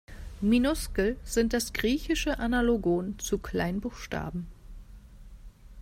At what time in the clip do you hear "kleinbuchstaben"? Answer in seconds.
3.37-4.47